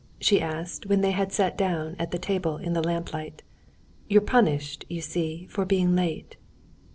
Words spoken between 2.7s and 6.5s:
the lamplight. "You're punished, you see, for being late."